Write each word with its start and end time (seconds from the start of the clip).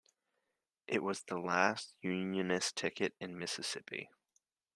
It 0.87 1.03
was 1.03 1.21
the 1.21 1.37
last 1.37 1.93
Unionist 2.01 2.75
ticket 2.75 3.13
in 3.19 3.37
Mississippi. 3.37 4.09